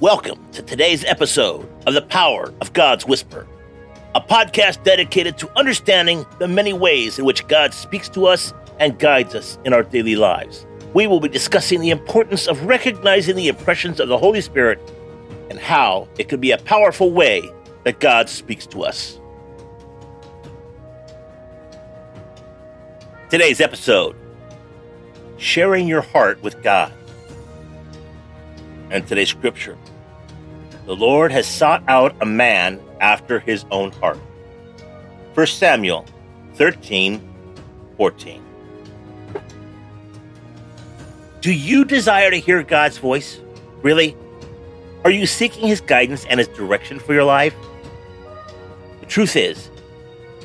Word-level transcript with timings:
Welcome 0.00 0.50
to 0.52 0.62
today's 0.62 1.04
episode 1.04 1.68
of 1.86 1.92
The 1.92 2.00
Power 2.00 2.54
of 2.62 2.72
God's 2.72 3.04
Whisper, 3.04 3.46
a 4.14 4.20
podcast 4.22 4.82
dedicated 4.82 5.36
to 5.36 5.58
understanding 5.58 6.24
the 6.38 6.48
many 6.48 6.72
ways 6.72 7.18
in 7.18 7.26
which 7.26 7.46
God 7.48 7.74
speaks 7.74 8.08
to 8.10 8.24
us 8.24 8.54
and 8.78 8.98
guides 8.98 9.34
us 9.34 9.58
in 9.66 9.74
our 9.74 9.82
daily 9.82 10.16
lives. 10.16 10.66
We 10.94 11.06
will 11.06 11.20
be 11.20 11.28
discussing 11.28 11.82
the 11.82 11.90
importance 11.90 12.48
of 12.48 12.64
recognizing 12.64 13.36
the 13.36 13.48
impressions 13.48 14.00
of 14.00 14.08
the 14.08 14.16
Holy 14.16 14.40
Spirit 14.40 14.80
and 15.50 15.58
how 15.58 16.08
it 16.18 16.30
can 16.30 16.40
be 16.40 16.52
a 16.52 16.58
powerful 16.58 17.10
way 17.10 17.42
that 17.84 18.00
God 18.00 18.30
speaks 18.30 18.64
to 18.68 18.84
us. 18.84 19.20
Today's 23.28 23.60
episode 23.60 24.16
Sharing 25.36 25.86
Your 25.86 26.00
Heart 26.00 26.42
with 26.42 26.62
God. 26.62 26.90
And 28.90 29.06
today's 29.06 29.28
scripture 29.28 29.78
The 30.86 30.96
Lord 30.96 31.30
has 31.30 31.46
sought 31.46 31.82
out 31.86 32.14
a 32.20 32.26
man 32.26 32.80
after 33.00 33.38
his 33.38 33.64
own 33.70 33.92
heart. 33.92 34.18
1 35.34 35.46
Samuel 35.46 36.04
13 36.54 37.26
14. 37.96 38.42
Do 41.40 41.52
you 41.52 41.84
desire 41.84 42.30
to 42.30 42.36
hear 42.36 42.62
God's 42.62 42.98
voice? 42.98 43.40
Really? 43.82 44.16
Are 45.04 45.10
you 45.10 45.26
seeking 45.26 45.66
his 45.68 45.80
guidance 45.80 46.26
and 46.26 46.38
his 46.38 46.48
direction 46.48 46.98
for 46.98 47.14
your 47.14 47.24
life? 47.24 47.54
The 49.00 49.06
truth 49.06 49.36
is, 49.36 49.70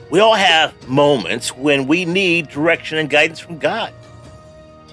we 0.09 0.19
all 0.19 0.35
have 0.35 0.87
moments 0.87 1.55
when 1.57 1.87
we 1.87 2.05
need 2.05 2.47
direction 2.49 2.97
and 2.97 3.09
guidance 3.09 3.39
from 3.39 3.57
God. 3.57 3.91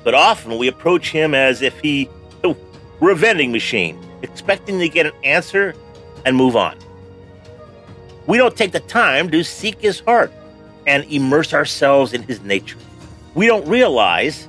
But 0.03 0.14
often 0.14 0.58
we 0.58 0.67
approach 0.67 1.11
him 1.11 1.34
as 1.34 1.62
if 1.62 1.78
he 1.78 2.08
were 3.03 3.11
a 3.11 3.17
vending 3.17 3.50
machine, 3.50 3.98
expecting 4.22 4.78
to 4.78 4.89
get 4.89 5.06
an 5.06 5.12
answer 5.25 5.75
and 6.25 6.36
move 6.36 6.55
on. 6.55 6.78
We 8.28 8.39
don't 8.39 8.56
take 8.56 8.70
the 8.70 8.78
time 8.78 9.28
to 9.33 9.42
seek 9.42 9.81
his 9.81 9.98
heart 9.98 10.33
and 10.86 11.05
immerse 11.12 11.53
ourselves 11.53 12.12
in 12.12 12.23
his 12.23 12.41
nature. 12.42 12.78
We 13.34 13.48
don't 13.48 13.67
realize 13.67 14.47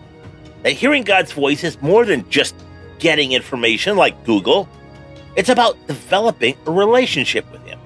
that 0.61 0.73
hearing 0.73 1.01
God's 1.01 1.31
voice 1.31 1.63
is 1.63 1.81
more 1.81 2.05
than 2.05 2.29
just 2.29 2.53
getting 2.99 3.31
information 3.31 3.97
like 3.97 4.23
Google. 4.23 4.69
It's 5.35 5.49
about 5.49 5.75
developing 5.87 6.55
a 6.67 6.71
relationship 6.71 7.51
with 7.51 7.65
him. 7.65 7.79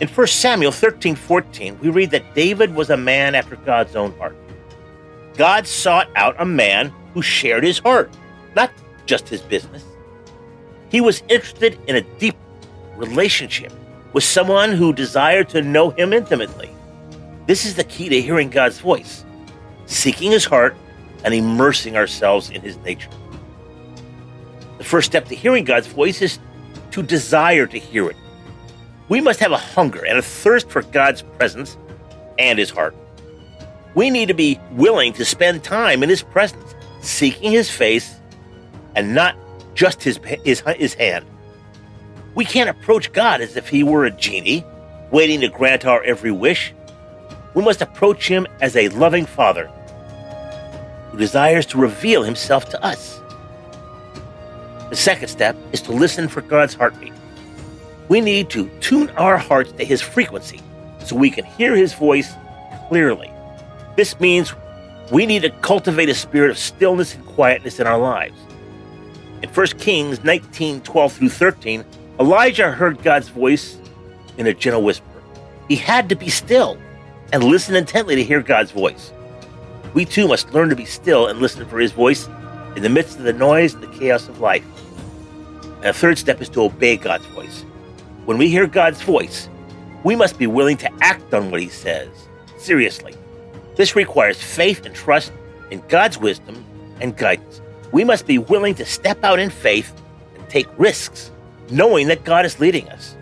In 0.00 0.08
1 0.08 0.26
Samuel 0.26 0.70
13 0.70 1.14
14, 1.14 1.78
we 1.80 1.88
read 1.88 2.10
that 2.10 2.34
David 2.34 2.74
was 2.74 2.90
a 2.90 2.96
man 2.98 3.34
after 3.34 3.56
God's 3.56 3.96
own 3.96 4.12
heart. 4.18 4.36
God 5.38 5.66
sought 5.66 6.10
out 6.14 6.36
a 6.38 6.44
man 6.44 6.92
who 7.14 7.22
shared 7.22 7.64
his 7.64 7.78
heart, 7.78 8.12
not 8.54 8.70
just 9.08 9.28
his 9.28 9.42
business. 9.42 9.82
He 10.90 11.00
was 11.00 11.24
interested 11.28 11.76
in 11.88 11.96
a 11.96 12.02
deep 12.18 12.36
relationship 12.96 13.72
with 14.12 14.22
someone 14.22 14.72
who 14.72 14.92
desired 14.92 15.48
to 15.50 15.62
know 15.62 15.90
him 15.90 16.12
intimately. 16.12 16.70
This 17.46 17.64
is 17.64 17.74
the 17.74 17.84
key 17.84 18.08
to 18.08 18.22
hearing 18.22 18.50
God's 18.50 18.78
voice, 18.78 19.24
seeking 19.86 20.30
his 20.30 20.44
heart 20.44 20.76
and 21.24 21.34
immersing 21.34 21.96
ourselves 21.96 22.50
in 22.50 22.62
his 22.62 22.76
nature. 22.78 23.10
The 24.78 24.84
first 24.84 25.10
step 25.10 25.26
to 25.26 25.34
hearing 25.34 25.64
God's 25.64 25.88
voice 25.88 26.22
is 26.22 26.38
to 26.92 27.02
desire 27.02 27.66
to 27.66 27.78
hear 27.78 28.08
it. 28.08 28.16
We 29.08 29.20
must 29.20 29.40
have 29.40 29.52
a 29.52 29.56
hunger 29.56 30.04
and 30.04 30.18
a 30.18 30.22
thirst 30.22 30.68
for 30.68 30.82
God's 30.82 31.22
presence 31.22 31.76
and 32.38 32.58
His 32.58 32.70
heart. 32.70 32.94
We 33.94 34.10
need 34.10 34.26
to 34.28 34.34
be 34.34 34.60
willing 34.72 35.12
to 35.14 35.24
spend 35.24 35.64
time 35.64 36.02
in 36.02 36.08
His 36.08 36.22
presence, 36.22 36.74
seeking 37.00 37.50
His 37.50 37.70
face 37.70 38.17
and 38.98 39.14
not 39.14 39.36
just 39.74 40.02
His, 40.02 40.18
his, 40.44 40.60
his 40.60 40.94
hand. 40.94 41.24
We 42.34 42.44
can't 42.44 42.70
approach 42.70 43.12
God 43.12 43.40
as 43.40 43.56
if 43.56 43.68
He 43.68 43.82
were 43.82 44.04
a 44.04 44.10
genie, 44.10 44.64
waiting 45.10 45.40
to 45.40 45.48
grant 45.48 45.86
our 45.86 46.02
every 46.02 46.30
wish. 46.30 46.74
We 47.54 47.62
must 47.62 47.80
approach 47.80 48.28
Him 48.28 48.46
as 48.60 48.76
a 48.76 48.88
loving 48.90 49.26
Father 49.26 49.66
who 51.10 51.18
desires 51.18 51.66
to 51.66 51.78
reveal 51.78 52.22
Himself 52.22 52.68
to 52.70 52.84
us. 52.84 53.20
The 54.90 54.96
second 54.96 55.28
step 55.28 55.56
is 55.72 55.80
to 55.82 55.92
listen 55.92 56.28
for 56.28 56.40
God's 56.42 56.74
heartbeat 56.74 57.12
we 58.08 58.20
need 58.20 58.48
to 58.50 58.68
tune 58.80 59.10
our 59.10 59.36
hearts 59.36 59.72
to 59.72 59.84
his 59.84 60.00
frequency 60.00 60.60
so 61.04 61.14
we 61.14 61.30
can 61.30 61.44
hear 61.44 61.76
his 61.76 61.92
voice 61.94 62.32
clearly. 62.88 63.30
This 63.96 64.18
means 64.18 64.54
we 65.12 65.26
need 65.26 65.42
to 65.42 65.50
cultivate 65.50 66.08
a 66.08 66.14
spirit 66.14 66.50
of 66.50 66.58
stillness 66.58 67.14
and 67.14 67.24
quietness 67.26 67.80
in 67.80 67.86
our 67.86 67.98
lives. 67.98 68.38
In 69.42 69.48
1 69.48 69.66
Kings 69.78 70.24
19 70.24 70.80
12 70.80 71.12
through 71.12 71.28
13, 71.28 71.84
Elijah 72.18 72.72
heard 72.72 73.02
God's 73.02 73.28
voice 73.28 73.78
in 74.36 74.46
a 74.46 74.54
gentle 74.54 74.82
whisper. 74.82 75.06
He 75.68 75.76
had 75.76 76.08
to 76.08 76.16
be 76.16 76.28
still 76.28 76.76
and 77.32 77.44
listen 77.44 77.76
intently 77.76 78.16
to 78.16 78.24
hear 78.24 78.42
God's 78.42 78.72
voice. 78.72 79.12
We 79.94 80.04
too 80.04 80.26
must 80.26 80.52
learn 80.52 80.70
to 80.70 80.76
be 80.76 80.84
still 80.84 81.28
and 81.28 81.38
listen 81.38 81.66
for 81.66 81.78
his 81.78 81.92
voice 81.92 82.28
in 82.74 82.82
the 82.82 82.88
midst 82.88 83.18
of 83.18 83.24
the 83.24 83.32
noise 83.32 83.74
and 83.74 83.82
the 83.82 83.98
chaos 83.98 84.28
of 84.28 84.40
life. 84.40 84.64
And 85.76 85.86
a 85.86 85.92
third 85.92 86.18
step 86.18 86.40
is 86.40 86.48
to 86.50 86.62
obey 86.62 86.96
God's 86.96 87.26
voice. 87.26 87.62
When 88.24 88.38
we 88.38 88.48
hear 88.48 88.66
God's 88.66 89.02
voice, 89.02 89.48
we 90.02 90.16
must 90.16 90.38
be 90.38 90.46
willing 90.46 90.76
to 90.78 90.90
act 91.00 91.32
on 91.32 91.50
what 91.50 91.60
He 91.60 91.68
says. 91.68 92.08
Seriously. 92.56 93.14
This 93.76 93.94
requires 93.94 94.42
faith 94.42 94.84
and 94.84 94.94
trust 94.94 95.32
in 95.70 95.82
God's 95.88 96.18
wisdom 96.18 96.64
and 97.00 97.16
guidance. 97.16 97.60
We 97.92 98.04
must 98.04 98.26
be 98.26 98.38
willing 98.38 98.74
to 98.76 98.84
step 98.84 99.22
out 99.24 99.38
in 99.38 99.50
faith 99.50 99.92
and 100.36 100.48
take 100.48 100.66
risks, 100.78 101.30
knowing 101.70 102.08
that 102.08 102.24
God 102.24 102.44
is 102.44 102.60
leading 102.60 102.88
us. 102.88 103.16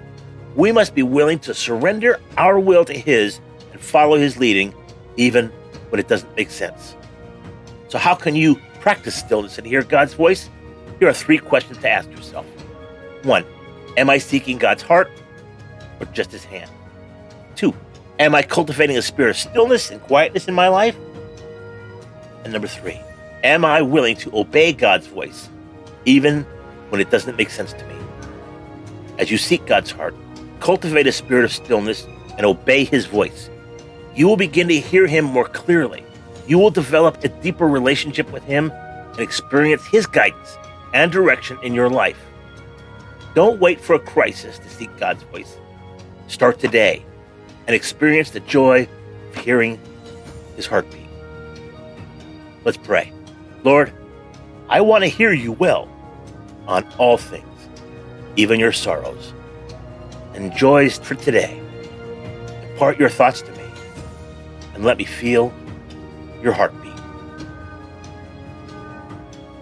We 0.54 0.72
must 0.72 0.94
be 0.94 1.02
willing 1.02 1.38
to 1.40 1.54
surrender 1.54 2.20
our 2.36 2.58
will 2.58 2.84
to 2.84 2.94
His 2.94 3.40
and 3.72 3.80
follow 3.80 4.16
His 4.16 4.36
leading, 4.38 4.74
even 5.16 5.48
when 5.90 6.00
it 6.00 6.08
doesn't 6.08 6.34
make 6.36 6.50
sense. 6.50 6.96
So, 7.88 7.98
how 7.98 8.14
can 8.14 8.34
you 8.34 8.56
practice 8.80 9.14
stillness 9.14 9.58
and 9.58 9.66
hear 9.66 9.82
God's 9.82 10.14
voice? 10.14 10.50
Here 10.98 11.08
are 11.08 11.12
three 11.12 11.38
questions 11.38 11.78
to 11.78 11.88
ask 11.88 12.10
yourself. 12.10 12.46
One, 13.22 13.44
Am 13.96 14.10
I 14.10 14.18
seeking 14.18 14.58
God's 14.58 14.82
heart 14.82 15.10
or 16.00 16.06
just 16.06 16.30
his 16.30 16.44
hand? 16.44 16.70
Two, 17.54 17.74
am 18.18 18.34
I 18.34 18.42
cultivating 18.42 18.98
a 18.98 19.02
spirit 19.02 19.30
of 19.30 19.36
stillness 19.36 19.90
and 19.90 20.02
quietness 20.02 20.48
in 20.48 20.54
my 20.54 20.68
life? 20.68 20.96
And 22.44 22.52
number 22.52 22.68
three, 22.68 23.00
am 23.44 23.64
I 23.64 23.82
willing 23.82 24.16
to 24.16 24.36
obey 24.36 24.72
God's 24.72 25.06
voice 25.06 25.48
even 26.04 26.42
when 26.88 27.00
it 27.00 27.10
doesn't 27.10 27.36
make 27.36 27.50
sense 27.50 27.72
to 27.72 27.86
me? 27.86 27.94
As 29.18 29.30
you 29.30 29.38
seek 29.38 29.66
God's 29.66 29.90
heart, 29.90 30.14
cultivate 30.60 31.06
a 31.06 31.12
spirit 31.12 31.44
of 31.44 31.52
stillness 31.52 32.06
and 32.36 32.44
obey 32.44 32.84
his 32.84 33.06
voice. 33.06 33.50
You 34.14 34.28
will 34.28 34.36
begin 34.36 34.68
to 34.68 34.80
hear 34.80 35.06
him 35.06 35.24
more 35.24 35.48
clearly. 35.48 36.04
You 36.46 36.58
will 36.58 36.70
develop 36.70 37.22
a 37.24 37.28
deeper 37.28 37.66
relationship 37.66 38.30
with 38.32 38.44
him 38.44 38.70
and 38.70 39.20
experience 39.20 39.84
his 39.86 40.06
guidance 40.06 40.56
and 40.94 41.10
direction 41.10 41.58
in 41.62 41.74
your 41.74 41.90
life. 41.90 42.18
Don't 43.34 43.60
wait 43.60 43.80
for 43.80 43.94
a 43.94 43.98
crisis 43.98 44.58
to 44.58 44.68
seek 44.68 44.96
God's 44.96 45.22
voice. 45.24 45.56
Start 46.28 46.58
today 46.58 47.04
and 47.66 47.74
experience 47.74 48.30
the 48.30 48.40
joy 48.40 48.88
of 49.28 49.44
hearing 49.44 49.78
his 50.56 50.66
heartbeat. 50.66 51.06
Let's 52.64 52.78
pray. 52.78 53.12
Lord, 53.64 53.92
I 54.68 54.80
want 54.80 55.04
to 55.04 55.08
hear 55.08 55.32
you 55.32 55.52
well 55.52 55.88
on 56.66 56.84
all 56.98 57.16
things, 57.16 57.68
even 58.36 58.60
your 58.60 58.72
sorrows 58.72 59.32
and 60.34 60.52
joys 60.54 60.98
for 60.98 61.14
today. 61.14 61.60
Impart 62.72 62.98
your 62.98 63.08
thoughts 63.08 63.42
to 63.42 63.50
me 63.52 63.64
and 64.74 64.84
let 64.84 64.98
me 64.98 65.04
feel 65.04 65.52
your 66.42 66.52
heartbeat. 66.52 66.92